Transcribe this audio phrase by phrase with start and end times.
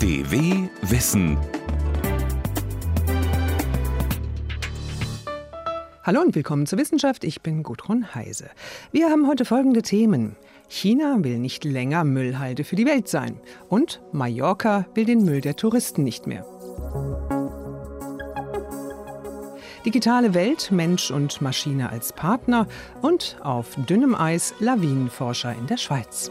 [0.00, 1.36] DW Wissen.
[6.02, 7.22] Hallo und willkommen zur Wissenschaft.
[7.22, 8.48] Ich bin Gudrun Heise.
[8.92, 10.36] Wir haben heute folgende Themen.
[10.68, 13.38] China will nicht länger Müllhalde für die Welt sein.
[13.68, 16.46] Und Mallorca will den Müll der Touristen nicht mehr.
[19.84, 22.66] Digitale Welt, Mensch und Maschine als Partner
[23.02, 26.30] und auf dünnem Eis Lawinenforscher in der Schweiz.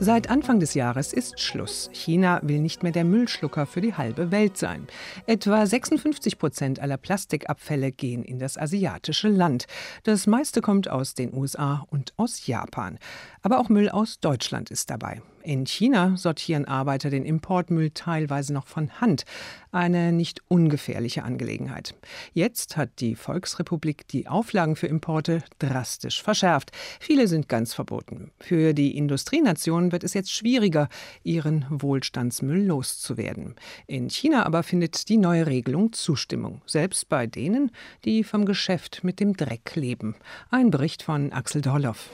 [0.00, 1.90] Seit Anfang des Jahres ist Schluss.
[1.92, 4.86] China will nicht mehr der Müllschlucker für die halbe Welt sein.
[5.26, 9.66] Etwa 56 Prozent aller Plastikabfälle gehen in das asiatische Land.
[10.04, 12.98] Das meiste kommt aus den USA und aus Japan.
[13.42, 15.20] Aber auch Müll aus Deutschland ist dabei.
[15.48, 19.24] In China sortieren Arbeiter den Importmüll teilweise noch von Hand.
[19.72, 21.94] Eine nicht ungefährliche Angelegenheit.
[22.34, 26.72] Jetzt hat die Volksrepublik die Auflagen für Importe drastisch verschärft.
[27.00, 28.30] Viele sind ganz verboten.
[28.38, 30.90] Für die Industrienationen wird es jetzt schwieriger,
[31.22, 33.54] ihren Wohlstandsmüll loszuwerden.
[33.86, 37.70] In China aber findet die neue Regelung Zustimmung, selbst bei denen,
[38.04, 40.14] die vom Geschäft mit dem Dreck leben.
[40.50, 42.10] Ein Bericht von Axel Dorloff.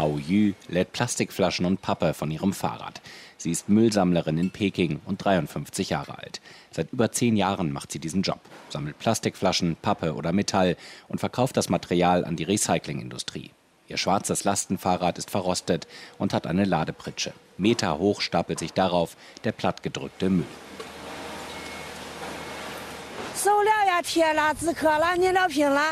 [0.00, 3.02] Hao Yu lädt Plastikflaschen und Pappe von ihrem Fahrrad.
[3.36, 6.40] Sie ist Müllsammlerin in Peking und 53 Jahre alt.
[6.70, 8.40] Seit über zehn Jahren macht sie diesen Job,
[8.70, 10.78] sammelt Plastikflaschen, Pappe oder Metall
[11.08, 13.50] und verkauft das Material an die Recyclingindustrie.
[13.88, 17.34] Ihr schwarzes Lastenfahrrad ist verrostet und hat eine Ladepritsche.
[17.58, 20.46] Meter hoch stapelt sich darauf der plattgedrückte Müll.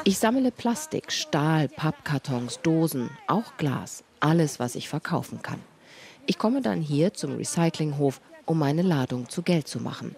[0.05, 5.59] Ich sammle Plastik, Stahl, Pappkartons, Dosen, auch Glas, alles, was ich verkaufen kann.
[6.27, 10.15] Ich komme dann hier zum Recyclinghof, um meine Ladung zu Geld zu machen.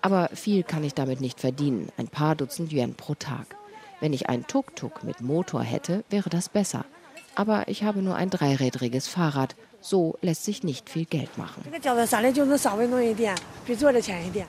[0.00, 3.54] Aber viel kann ich damit nicht verdienen, ein paar Dutzend Yuan pro Tag.
[4.00, 6.86] Wenn ich ein Tuk-Tuk mit Motor hätte, wäre das besser.
[7.34, 11.62] Aber ich habe nur ein dreirädriges Fahrrad so lässt sich nicht viel Geld machen.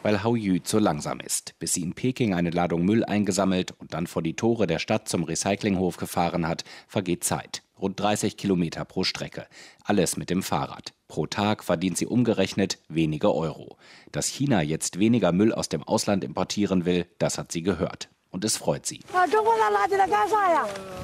[0.04, 1.60] Weil Hao Yu zu langsam ist.
[1.60, 5.08] Bis sie in Peking eine Ladung Müll eingesammelt und dann vor die Tore der Stadt
[5.10, 7.64] zum Recyclinghof gefahren hat, vergeht Zeit.
[7.80, 9.46] Rund 30 Kilometer pro Strecke.
[9.84, 10.94] Alles mit dem Fahrrad.
[11.10, 13.78] Pro Tag verdient sie umgerechnet wenige Euro.
[14.12, 18.10] Dass China jetzt weniger Müll aus dem Ausland importieren will, das hat sie gehört.
[18.30, 19.02] Und es freut sie.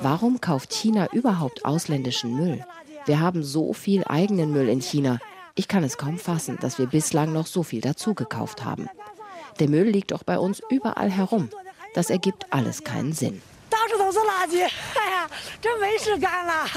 [0.01, 2.65] Warum kauft China überhaupt ausländischen Müll?
[3.05, 5.19] Wir haben so viel eigenen Müll in China.
[5.55, 8.87] Ich kann es kaum fassen, dass wir bislang noch so viel dazu gekauft haben.
[9.59, 11.49] Der Müll liegt doch bei uns überall herum.
[11.93, 13.41] Das ergibt alles keinen Sinn.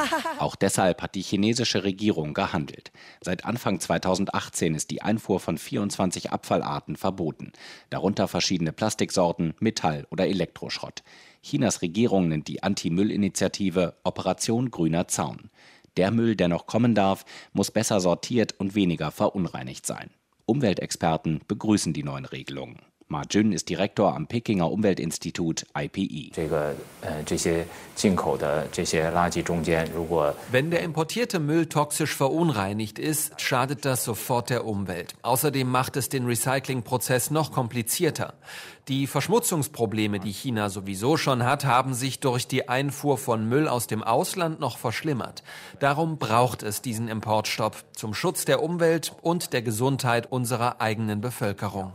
[0.39, 2.93] Auch deshalb hat die chinesische Regierung gehandelt.
[3.21, 7.53] Seit Anfang 2018 ist die Einfuhr von 24 Abfallarten verboten,
[7.91, 11.03] darunter verschiedene Plastiksorten, Metall- oder Elektroschrott.
[11.43, 15.51] Chinas Regierung nennt die Anti-Müll-Initiative Operation Grüner Zaun.
[15.97, 20.11] Der Müll, der noch kommen darf, muss besser sortiert und weniger verunreinigt sein.
[20.47, 22.81] Umweltexperten begrüßen die neuen Regelungen.
[23.13, 26.31] Ma Jun ist Direktor am Pekinger Umweltinstitut IPE.
[30.51, 35.15] Wenn der importierte Müll toxisch verunreinigt ist, schadet das sofort der Umwelt.
[35.21, 38.33] Außerdem macht es den Recyclingprozess noch komplizierter.
[38.89, 43.89] Die Verschmutzungsprobleme, die China sowieso schon hat, haben sich durch die Einfuhr von Müll aus
[43.89, 45.43] dem Ausland noch verschlimmert.
[45.81, 51.93] Darum braucht es diesen Importstopp zum Schutz der Umwelt und der Gesundheit unserer eigenen Bevölkerung.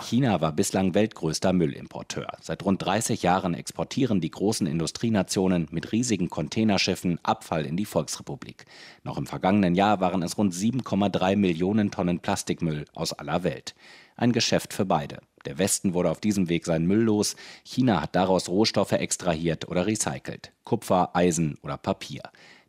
[0.00, 2.28] China war bislang weltgrößter Müllimporteur.
[2.40, 8.64] Seit rund 30 Jahren exportieren die großen Industrienationen mit riesigen Containerschiffen Abfall in die Volksrepublik.
[9.04, 13.74] Noch im vergangenen Jahr waren es rund 7,3 Millionen Tonnen Plastikmüll aus aller Welt.
[14.16, 15.18] Ein Geschäft für beide.
[15.44, 17.36] Der Westen wurde auf diesem Weg sein Müll los.
[17.64, 20.52] China hat daraus Rohstoffe extrahiert oder recycelt.
[20.64, 22.22] Kupfer, Eisen oder Papier.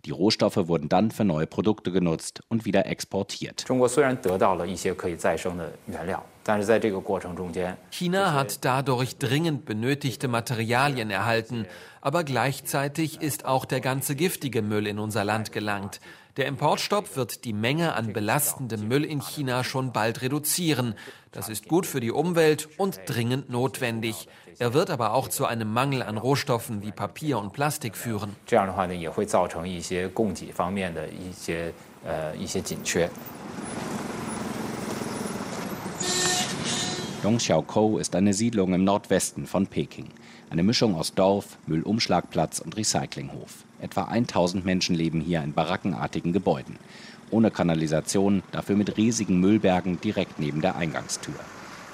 [0.05, 3.63] Die Rohstoffe wurden dann für neue Produkte genutzt und wieder exportiert.
[7.89, 11.65] China hat dadurch dringend benötigte Materialien erhalten,
[12.01, 16.01] aber gleichzeitig ist auch der ganze giftige Müll in unser Land gelangt.
[16.35, 20.95] Der Importstopp wird die Menge an belastendem Müll in China schon bald reduzieren.
[21.31, 24.27] Das ist gut für die Umwelt und dringend notwendig.
[24.57, 28.35] Er wird aber auch zu einem Mangel an Rohstoffen wie Papier und Plastik führen.
[37.21, 40.09] Dongxiaokou ist eine Siedlung im Nordwesten von Peking.
[40.53, 43.63] Eine Mischung aus Dorf, Müllumschlagplatz und Recyclinghof.
[43.81, 46.75] Etwa 1000 Menschen leben hier in barackenartigen Gebäuden.
[47.31, 51.33] Ohne Kanalisation, dafür mit riesigen Müllbergen direkt neben der Eingangstür.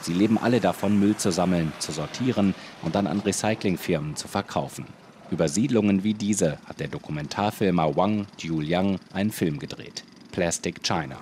[0.01, 4.87] Sie leben alle davon, Müll zu sammeln, zu sortieren und dann an Recyclingfirmen zu verkaufen.
[5.31, 10.03] Über Siedlungen wie diese hat der Dokumentarfilmer Wang Jiuliang einen Film gedreht.
[10.33, 11.15] Plastic China.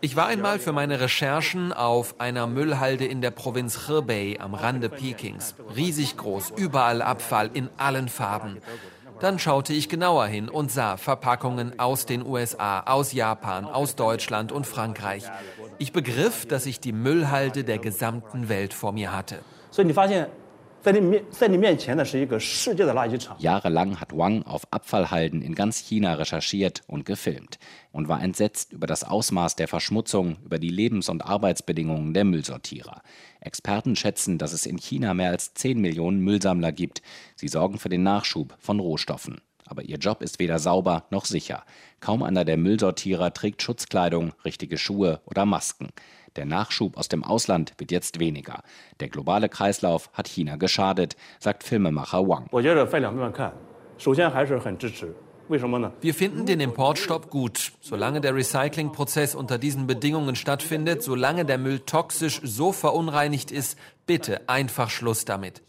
[0.00, 4.88] Ich war einmal für meine Recherchen auf einer Müllhalde in der Provinz Hebei am Rande
[4.88, 5.54] Pekings.
[5.74, 8.58] Riesig groß, überall Abfall in allen Farben.
[9.20, 14.50] Dann schaute ich genauer hin und sah Verpackungen aus den USA, aus Japan, aus Deutschland
[14.50, 15.24] und Frankreich.
[15.78, 19.38] Ich begriff, dass ich die Müllhalde der gesamten Welt vor mir hatte.
[23.38, 27.58] Jahrelang hat Wang auf Abfallhalden in ganz China recherchiert und gefilmt
[27.92, 33.02] und war entsetzt über das Ausmaß der Verschmutzung, über die Lebens- und Arbeitsbedingungen der Müllsortierer.
[33.40, 37.02] Experten schätzen, dass es in China mehr als 10 Millionen Müllsammler gibt.
[37.36, 39.40] Sie sorgen für den Nachschub von Rohstoffen.
[39.72, 41.64] Aber ihr Job ist weder sauber noch sicher.
[41.98, 45.88] Kaum einer der Müllsortierer trägt Schutzkleidung, richtige Schuhe oder Masken.
[46.36, 48.64] Der Nachschub aus dem Ausland wird jetzt weniger.
[49.00, 52.50] Der globale Kreislauf hat China geschadet, sagt Filmemacher Wang.
[56.02, 57.72] Wir finden den Importstopp gut.
[57.80, 64.50] Solange der Recyclingprozess unter diesen Bedingungen stattfindet, solange der Müll toxisch so verunreinigt ist, bitte
[64.50, 65.62] einfach Schluss damit.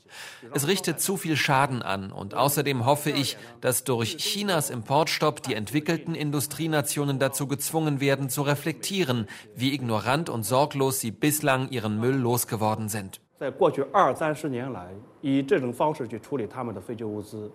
[0.54, 5.54] Es richtet zu viel Schaden an und außerdem hoffe ich, dass durch Chinas Importstopp die
[5.54, 12.16] entwickelten Industrienationen dazu gezwungen werden, zu reflektieren, wie ignorant und sorglos sie bislang ihren Müll
[12.16, 13.20] losgeworden sind.
[13.38, 14.88] 在过去二三十年来，
[15.20, 17.48] 以这种方式去处理他们的废旧物资。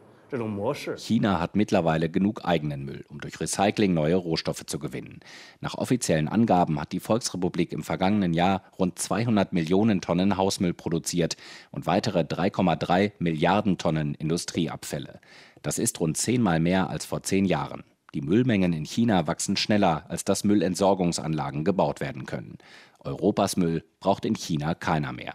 [0.98, 5.20] China hat mittlerweile genug eigenen Müll, um durch Recycling neue Rohstoffe zu gewinnen.
[5.60, 11.36] Nach offiziellen Angaben hat die Volksrepublik im vergangenen Jahr rund 200 Millionen Tonnen Hausmüll produziert
[11.70, 15.20] und weitere 3,3 Milliarden Tonnen Industrieabfälle.
[15.62, 17.84] Das ist rund zehnmal mehr als vor zehn Jahren.
[18.14, 22.58] Die Müllmengen in China wachsen schneller, als dass Müllentsorgungsanlagen gebaut werden können.
[23.00, 25.34] Europas Müll braucht in China keiner mehr.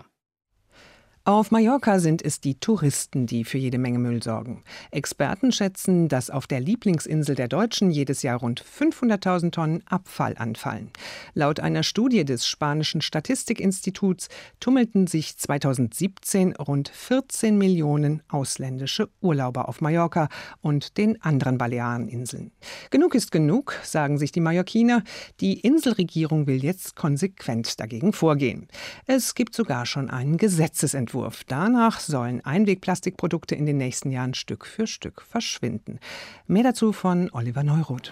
[1.26, 4.62] Auf Mallorca sind es die Touristen, die für jede Menge Müll sorgen.
[4.92, 10.92] Experten schätzen, dass auf der Lieblingsinsel der Deutschen jedes Jahr rund 500.000 Tonnen Abfall anfallen.
[11.34, 14.28] Laut einer Studie des spanischen Statistikinstituts
[14.60, 20.28] tummelten sich 2017 rund 14 Millionen ausländische Urlauber auf Mallorca
[20.60, 22.52] und den anderen Baleareninseln.
[22.90, 25.06] Genug ist genug, sagen sich die Mallorquiner.
[25.40, 28.68] Die Inselregierung will jetzt konsequent dagegen vorgehen.
[29.06, 31.44] Es gibt sogar schon einen Gesetzesentwurf Entwurf.
[31.48, 36.00] Danach sollen Einwegplastikprodukte in den nächsten Jahren Stück für Stück verschwinden.
[36.48, 38.12] Mehr dazu von Oliver Neuroth.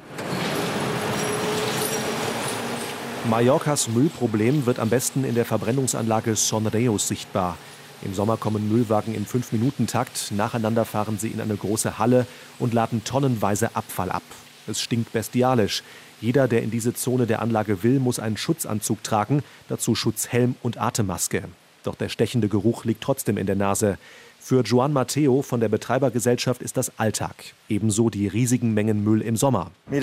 [3.27, 7.57] Mallorcas Müllproblem wird am besten in der Verbrennungsanlage Sonreos sichtbar.
[8.03, 10.31] Im Sommer kommen Müllwagen im 5-Minuten-Takt.
[10.31, 12.27] Nacheinander fahren sie in eine große Halle
[12.59, 14.23] und laden tonnenweise Abfall ab.
[14.67, 15.81] Es stinkt bestialisch.
[16.19, 20.79] Jeder, der in diese Zone der Anlage will, muss einen Schutzanzug tragen, dazu Schutzhelm und
[20.79, 21.45] Atemmaske.
[21.83, 23.97] Doch der stechende Geruch liegt trotzdem in der Nase.
[24.43, 27.35] Für Juan Mateo von der Betreibergesellschaft ist das Alltag.
[27.69, 29.69] Ebenso die riesigen Mengen Müll im Sommer.
[29.91, 29.99] Die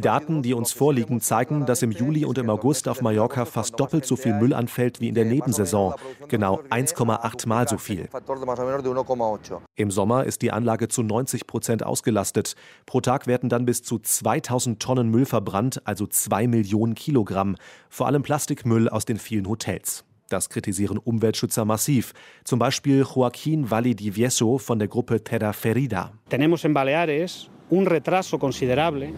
[0.00, 4.06] Daten, die uns vorliegen, zeigen, dass im Juli und im August auf Mallorca fast doppelt
[4.06, 5.96] so viel Müll anfällt wie in der Nebensaison.
[6.28, 8.08] Genau 1,8 Mal so viel.
[9.76, 12.54] Im Sommer ist die Anlage zu 90 Prozent ausgelastet.
[12.86, 17.56] Pro Tag werden dann bis zu 2000 Tonnen Müll verbrannt, also 2 Millionen Kilogramm.
[17.90, 20.04] Vor allem Plastikmüll aus den vielen Hotels.
[20.30, 22.12] Das kritisieren Umweltschützer massiv.
[22.44, 26.12] Zum Beispiel Joaquín Valli di Vieso von der Gruppe Terra Ferida.
[26.28, 29.12] Tenemos en Baleares un retraso considerable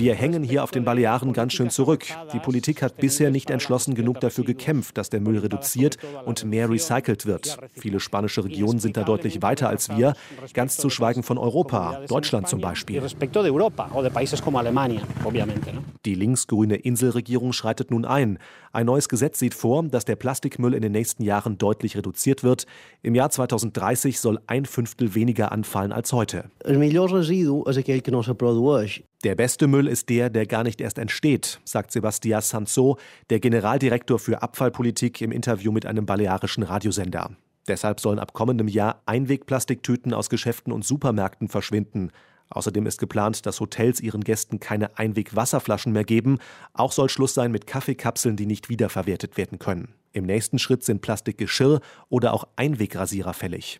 [0.00, 2.06] wir hängen hier auf den Balearen ganz schön zurück.
[2.32, 6.70] Die Politik hat bisher nicht entschlossen genug dafür gekämpft, dass der Müll reduziert und mehr
[6.70, 7.58] recycelt wird.
[7.74, 10.14] Viele spanische Regionen sind da deutlich weiter als wir,
[10.54, 13.02] ganz zu schweigen von Europa, Deutschland zum Beispiel.
[16.06, 18.38] Die linksgrüne Inselregierung schreitet nun ein.
[18.72, 22.64] Ein neues Gesetz sieht vor, dass der Plastikmüll in den nächsten Jahren deutlich reduziert wird.
[23.02, 26.50] Im Jahr 2030 soll ein Fünftel weniger anfallen als heute.
[29.22, 32.96] Der beste Müll ist der, der gar nicht erst entsteht, sagt Sebastian Sanzo,
[33.28, 37.30] der Generaldirektor für Abfallpolitik im Interview mit einem balearischen Radiosender.
[37.68, 42.12] Deshalb sollen ab kommendem Jahr Einwegplastiktüten aus Geschäften und Supermärkten verschwinden.
[42.48, 46.38] Außerdem ist geplant, dass Hotels ihren Gästen keine Einwegwasserflaschen mehr geben.
[46.72, 49.94] Auch soll Schluss sein mit Kaffeekapseln, die nicht wiederverwertet werden können.
[50.12, 53.78] Im nächsten Schritt sind Plastikgeschirr oder auch Einwegrasierer fällig.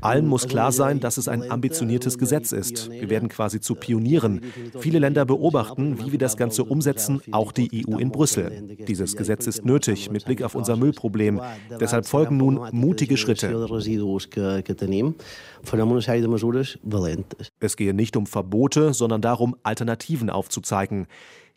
[0.00, 2.90] Allen muss klar sein, dass es ein ambitioniertes Gesetz ist.
[2.90, 4.42] Wir werden quasi zu Pionieren.
[4.80, 8.76] Viele Länder beobachten, wie wir das Ganze umsetzen, auch die EU in Brüssel.
[8.88, 11.40] Dieses Gesetz ist nötig mit Blick auf unser Müllproblem.
[11.80, 13.68] Deshalb folgen nun mutige Schritte.
[17.60, 21.06] Es gehe nicht um Verbote, sondern darum, Alternativen aufzuzeigen.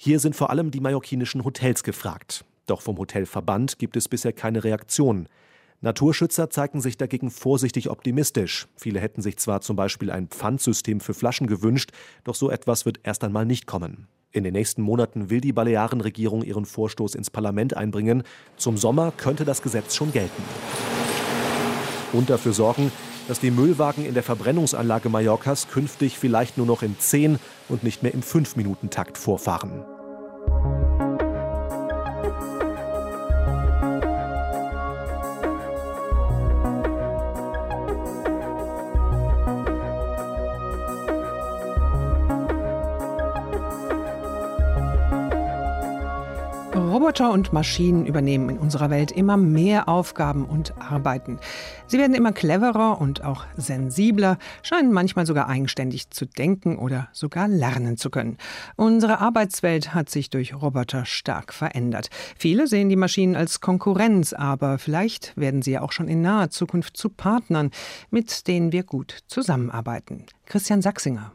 [0.03, 2.43] Hier sind vor allem die mallorquinischen Hotels gefragt.
[2.65, 5.29] Doch vom Hotelverband gibt es bisher keine Reaktion.
[5.81, 8.67] Naturschützer zeigten sich dagegen vorsichtig optimistisch.
[8.75, 11.91] Viele hätten sich zwar zum Beispiel ein Pfandsystem für Flaschen gewünscht,
[12.23, 14.07] doch so etwas wird erst einmal nicht kommen.
[14.31, 18.23] In den nächsten Monaten will die Balearenregierung ihren Vorstoß ins Parlament einbringen.
[18.57, 20.41] Zum Sommer könnte das Gesetz schon gelten.
[22.11, 22.91] Und dafür sorgen,
[23.27, 27.39] dass die Müllwagen in der Verbrennungsanlage Mallorcas künftig vielleicht nur noch im 10
[27.69, 29.85] und nicht mehr im 5-Minuten-Takt vorfahren.
[47.11, 51.39] Roboter und Maschinen übernehmen in unserer Welt immer mehr Aufgaben und Arbeiten.
[51.85, 57.49] Sie werden immer cleverer und auch sensibler, scheinen manchmal sogar eigenständig zu denken oder sogar
[57.49, 58.37] lernen zu können.
[58.77, 62.09] Unsere Arbeitswelt hat sich durch Roboter stark verändert.
[62.37, 66.49] Viele sehen die Maschinen als Konkurrenz, aber vielleicht werden sie ja auch schon in naher
[66.49, 67.71] Zukunft zu Partnern,
[68.09, 70.27] mit denen wir gut zusammenarbeiten.
[70.45, 71.33] Christian Sachsinger.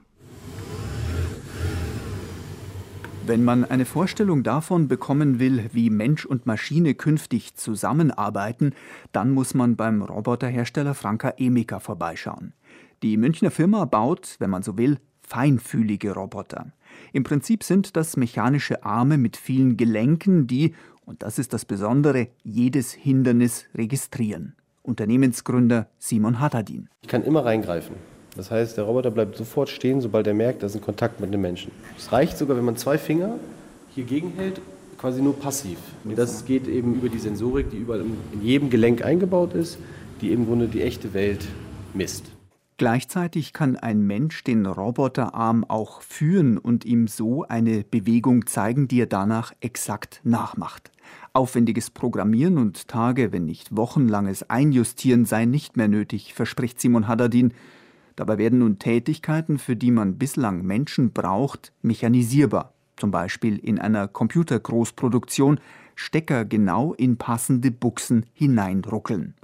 [3.26, 8.72] Wenn man eine Vorstellung davon bekommen will, wie Mensch und Maschine künftig zusammenarbeiten,
[9.10, 12.52] dann muss man beim Roboterhersteller Franka Emika vorbeischauen.
[13.02, 16.70] Die Münchner Firma baut, wenn man so will, feinfühlige Roboter.
[17.12, 22.28] Im Prinzip sind das mechanische Arme mit vielen Gelenken, die, und das ist das Besondere,
[22.44, 24.54] jedes Hindernis registrieren.
[24.82, 26.88] Unternehmensgründer Simon Hattadin.
[27.02, 27.96] Ich kann immer reingreifen.
[28.36, 31.28] Das heißt, der Roboter bleibt sofort stehen, sobald er merkt, da ist ein Kontakt mit
[31.30, 31.72] einem Menschen.
[31.96, 33.38] Es reicht sogar, wenn man zwei Finger
[33.94, 34.60] hier gegenhält,
[34.98, 35.78] quasi nur passiv.
[36.04, 39.78] Und das geht eben über die Sensorik, die überall in jedem Gelenk eingebaut ist,
[40.20, 41.46] die im Grunde die echte Welt
[41.94, 42.24] misst.
[42.78, 49.00] Gleichzeitig kann ein Mensch den Roboterarm auch führen und ihm so eine Bewegung zeigen, die
[49.00, 50.90] er danach exakt nachmacht.
[51.32, 57.54] Aufwendiges Programmieren und Tage, wenn nicht wochenlanges Einjustieren sei nicht mehr nötig, verspricht Simon Haddadin.
[58.16, 62.72] Dabei werden nun Tätigkeiten, für die man bislang Menschen braucht, mechanisierbar.
[62.96, 65.60] Zum Beispiel in einer Computergroßproduktion
[65.94, 69.34] Stecker genau in passende Buchsen hineinruckeln.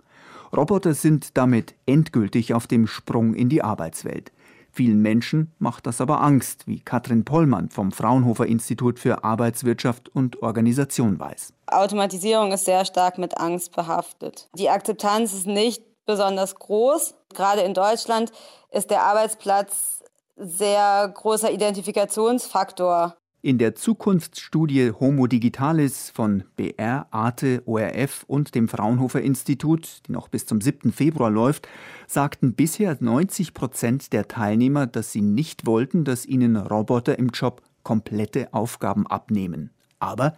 [0.55, 4.33] Roboter sind damit endgültig auf dem Sprung in die Arbeitswelt.
[4.71, 10.43] Vielen Menschen macht das aber Angst, wie Katrin Pollmann vom Fraunhofer Institut für Arbeitswirtschaft und
[10.43, 11.53] Organisation weiß.
[11.67, 14.49] Automatisierung ist sehr stark mit Angst behaftet.
[14.57, 17.15] Die Akzeptanz ist nicht besonders groß.
[17.35, 18.33] Gerade in Deutschland
[18.71, 20.03] ist der Arbeitsplatz
[20.37, 23.17] sehr großer Identifikationsfaktor.
[23.45, 30.29] In der Zukunftsstudie Homo Digitalis von BR, Arte, ORF und dem Fraunhofer Institut, die noch
[30.29, 30.93] bis zum 7.
[30.93, 31.67] Februar läuft,
[32.07, 37.63] sagten bisher 90 Prozent der Teilnehmer, dass sie nicht wollten, dass ihnen Roboter im Job
[37.83, 39.71] komplette Aufgaben abnehmen.
[39.99, 40.37] Aber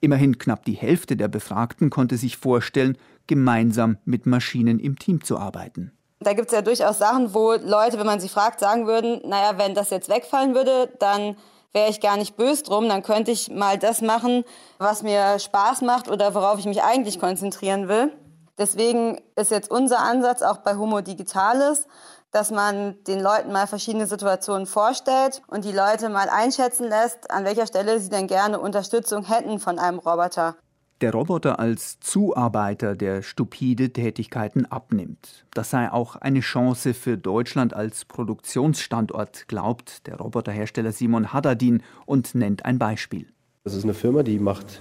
[0.00, 2.96] immerhin knapp die Hälfte der Befragten konnte sich vorstellen,
[3.28, 5.92] gemeinsam mit Maschinen im Team zu arbeiten.
[6.20, 9.56] Da gibt es ja durchaus Sachen, wo Leute, wenn man sie fragt, sagen würden, naja,
[9.56, 11.36] wenn das jetzt wegfallen würde, dann
[11.72, 14.42] wäre ich gar nicht böse drum, dann könnte ich mal das machen,
[14.78, 18.12] was mir Spaß macht oder worauf ich mich eigentlich konzentrieren will.
[18.58, 21.86] Deswegen ist jetzt unser Ansatz auch bei Homo Digitalis,
[22.32, 27.44] dass man den Leuten mal verschiedene Situationen vorstellt und die Leute mal einschätzen lässt, an
[27.44, 30.56] welcher Stelle sie denn gerne Unterstützung hätten von einem Roboter
[31.00, 35.44] der Roboter als Zuarbeiter, der stupide Tätigkeiten abnimmt.
[35.54, 42.34] Das sei auch eine Chance für Deutschland als Produktionsstandort, glaubt der Roboterhersteller Simon Haddadin und
[42.34, 43.26] nennt ein Beispiel.
[43.64, 44.80] Das ist eine Firma, die macht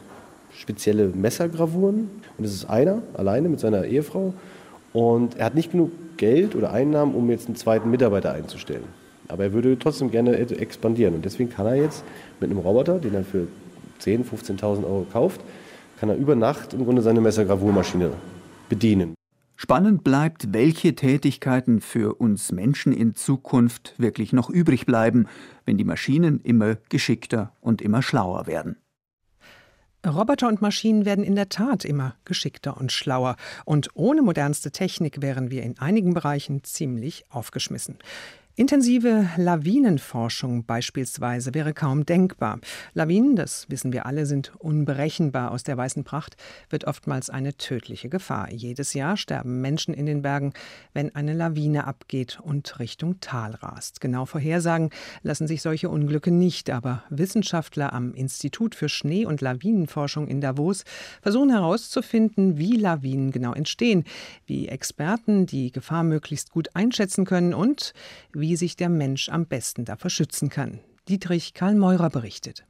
[0.53, 4.33] spezielle Messergravuren und es ist einer alleine mit seiner Ehefrau
[4.93, 8.85] und er hat nicht genug Geld oder Einnahmen, um jetzt einen zweiten Mitarbeiter einzustellen.
[9.27, 12.03] Aber er würde trotzdem gerne expandieren und deswegen kann er jetzt
[12.39, 13.47] mit einem Roboter, den er für
[14.01, 14.23] 10.000,
[14.59, 15.41] 15.000 Euro kauft,
[15.99, 18.11] kann er über Nacht im Grunde seine Messergravurmaschine
[18.69, 19.15] bedienen.
[19.55, 25.25] Spannend bleibt, welche Tätigkeiten für uns Menschen in Zukunft wirklich noch übrig bleiben,
[25.65, 28.77] wenn die Maschinen immer geschickter und immer schlauer werden.
[30.05, 33.35] Roboter und Maschinen werden in der Tat immer geschickter und schlauer.
[33.65, 37.97] Und ohne modernste Technik wären wir in einigen Bereichen ziemlich aufgeschmissen.
[38.59, 42.59] Intensive Lawinenforschung beispielsweise wäre kaum denkbar.
[42.95, 45.51] Lawinen, das wissen wir alle, sind unberechenbar.
[45.51, 46.37] Aus der weißen Pracht
[46.71, 48.51] wird oftmals eine tödliche Gefahr.
[48.51, 50.53] Jedes Jahr sterben Menschen in den Bergen,
[50.95, 54.01] wenn eine Lawine abgeht und Richtung Tal rast.
[54.01, 54.89] Genau vorhersagen
[55.21, 60.83] lassen sich solche Unglücke nicht, aber Wissenschaftler am Institut für Schnee- und Lawinenforschung in Davos
[61.21, 64.03] versuchen herauszufinden, wie Lawinen genau entstehen,
[64.47, 67.93] wie Experten die Gefahr möglichst gut einschätzen können und
[68.33, 70.79] wie wie sich der Mensch am besten davor schützen kann.
[71.09, 72.63] Dietrich Karl Meurer berichtet.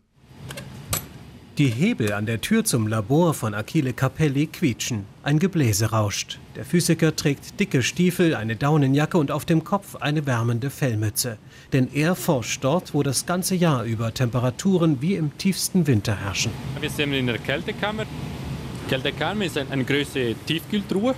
[1.59, 5.05] Die Hebel an der Tür zum Labor von Achille Capelli quietschen.
[5.21, 6.39] Ein Gebläse rauscht.
[6.55, 11.37] Der Physiker trägt dicke Stiefel, eine Daunenjacke und auf dem Kopf eine wärmende Fellmütze.
[11.73, 16.51] Denn er forscht dort, wo das ganze Jahr über Temperaturen wie im tiefsten Winter herrschen.
[16.81, 18.05] Wir sind in der Kältekammer.
[18.05, 21.13] Die Kältekammer ist eine große Tiefkühltruhe,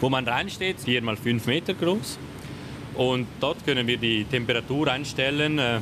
[0.00, 2.18] wo man reinsteht, 4 mal 5 Meter groß.
[2.96, 5.80] Und dort können wir die Temperatur einstellen, äh,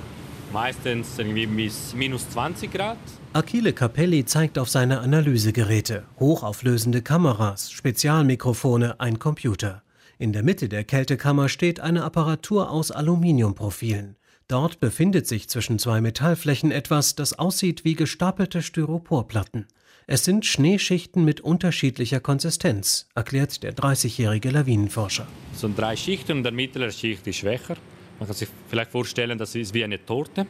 [0.53, 2.99] meistens irgendwie bis minus 20 Grad.
[3.33, 9.83] Achille Capelli zeigt auf seine Analysegeräte, hochauflösende Kameras, Spezialmikrofone, ein Computer.
[10.19, 14.17] In der Mitte der Kältekammer steht eine Apparatur aus Aluminiumprofilen.
[14.47, 19.67] Dort befindet sich zwischen zwei Metallflächen etwas, das aussieht wie gestapelte Styroporplatten.
[20.07, 25.27] Es sind Schneeschichten mit unterschiedlicher Konsistenz, erklärt der 30-jährige Lawinenforscher.
[25.55, 27.79] Es sind drei Schichten und der mittlere Schicht ist schwächer.
[28.19, 30.47] Man kann sich vielleicht vorstellen, das ist wie eine Torte,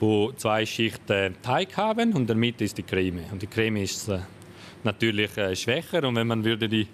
[0.00, 3.24] wo zwei Schichten Teig haben und in der Mitte ist die Creme.
[3.30, 4.20] Und die Creme ist äh,
[4.84, 6.88] natürlich äh, schwächer und wenn man würde die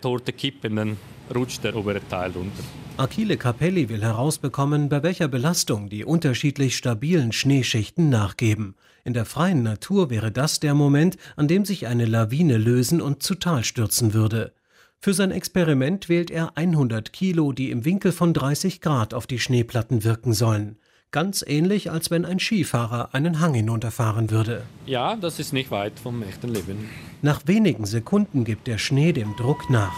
[0.00, 0.96] Torte kippen, dann
[1.32, 2.62] rutscht der obere Teil runter.
[2.96, 8.76] Achille Capelli will herausbekommen, bei welcher Belastung die unterschiedlich stabilen Schneeschichten nachgeben.
[9.02, 13.22] In der freien Natur wäre das der Moment, an dem sich eine Lawine lösen und
[13.22, 14.52] zu Tal stürzen würde.
[15.00, 19.38] Für sein Experiment wählt er 100 Kilo, die im Winkel von 30 Grad auf die
[19.38, 20.78] Schneeplatten wirken sollen.
[21.10, 24.62] Ganz ähnlich, als wenn ein Skifahrer einen Hang hinunterfahren würde.
[24.86, 26.88] Ja, das ist nicht weit vom echten Leben.
[27.22, 29.94] Nach wenigen Sekunden gibt der Schnee dem Druck nach.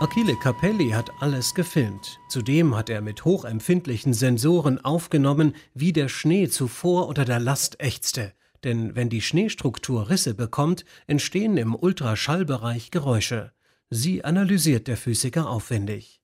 [0.00, 2.20] Achille Capelli hat alles gefilmt.
[2.28, 8.32] Zudem hat er mit hochempfindlichen Sensoren aufgenommen, wie der Schnee zuvor unter der Last ächzte.
[8.62, 13.50] Denn wenn die Schneestruktur Risse bekommt, entstehen im Ultraschallbereich Geräusche.
[13.90, 16.20] Sie analysiert der Physiker aufwendig.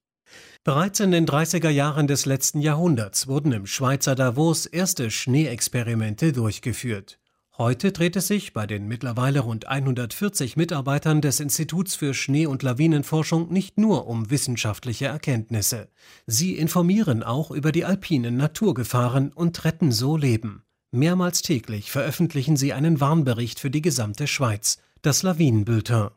[0.63, 7.19] Bereits in den 30er Jahren des letzten Jahrhunderts wurden im Schweizer Davos erste Schneeexperimente durchgeführt.
[7.57, 12.65] Heute dreht es sich bei den mittlerweile rund 140 Mitarbeitern des Instituts für Schnee- und
[12.65, 15.89] Lawinenforschung nicht nur um wissenschaftliche Erkenntnisse.
[16.27, 20.65] Sie informieren auch über die alpinen Naturgefahren und retten so Leben.
[20.91, 26.09] Mehrmals täglich veröffentlichen sie einen Warnbericht für die gesamte Schweiz, das Lawinenbulletin.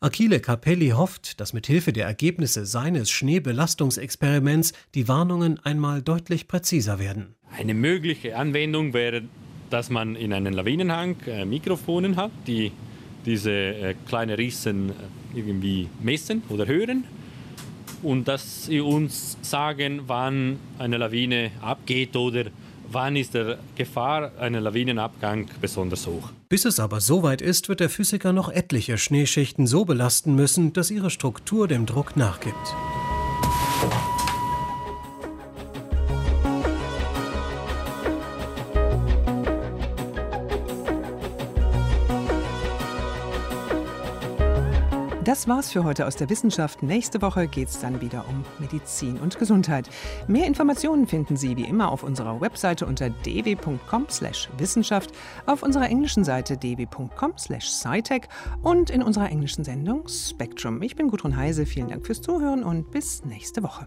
[0.00, 6.98] Achille Capelli hofft, dass mit Hilfe der Ergebnisse seines Schneebelastungsexperiments die Warnungen einmal deutlich präziser
[6.98, 7.36] werden.
[7.56, 9.22] Eine mögliche Anwendung wäre
[9.70, 12.72] dass man in einem Lawinenhang äh, Mikrofonen hat, die
[13.24, 14.92] diese äh, kleinen Rissen äh,
[15.34, 17.04] irgendwie messen oder hören
[18.02, 22.44] und dass sie uns sagen, wann eine Lawine abgeht oder
[22.90, 26.30] wann ist der Gefahr einer Lawinenabgang besonders hoch.
[26.48, 30.90] Bis es aber soweit ist, wird der Physiker noch etliche Schneeschichten so belasten müssen, dass
[30.90, 32.74] ihre Struktur dem Druck nachgibt.
[45.40, 46.82] Das war's für heute aus der Wissenschaft.
[46.82, 49.88] Nächste Woche geht's dann wieder um Medizin und Gesundheit.
[50.28, 55.12] Mehr Informationen finden Sie wie immer auf unserer Webseite unter dw.com/wissenschaft,
[55.46, 58.24] auf unserer englischen Seite dw.com/scitech
[58.62, 60.82] und in unserer englischen Sendung Spectrum.
[60.82, 61.64] Ich bin Gudrun Heise.
[61.64, 63.86] Vielen Dank fürs Zuhören und bis nächste Woche.